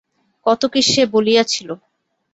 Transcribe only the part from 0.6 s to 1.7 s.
কী সে বলিয়াছিল।